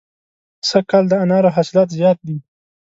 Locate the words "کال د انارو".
0.89-1.49